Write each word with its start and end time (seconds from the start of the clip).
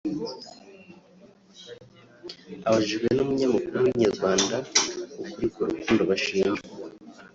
Abajijwe 2.67 3.07
n’umunyamakuru 3.15 3.75
wa 3.83 3.89
Inyarwanda 3.93 4.55
ukuri 5.21 5.47
ku 5.53 5.59
rukundo 5.69 6.01
bashinjwa 6.09 6.67